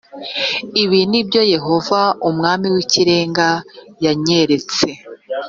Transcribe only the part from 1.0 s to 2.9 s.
ni byo yehova umwami w